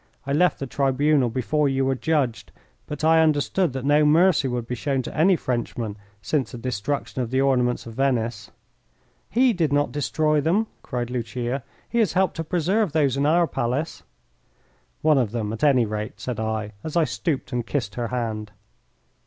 [0.25, 2.51] I left the tribunal before you were judged,
[2.87, 7.21] but I understood that no mercy would be shown to any Frenchman since the destruction
[7.21, 8.49] of the ornaments of Venice."
[9.29, 11.63] "He did not destroy them," cried Lucia.
[11.87, 14.01] "He has helped to preserve those in our palace."
[15.03, 18.51] "One of them, at any rate," said I, as I stooped and kissed her hand.